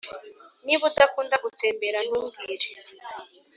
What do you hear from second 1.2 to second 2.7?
gutembera, ntumbwire.